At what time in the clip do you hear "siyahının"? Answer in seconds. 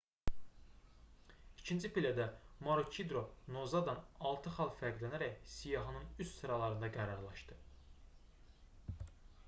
5.57-6.07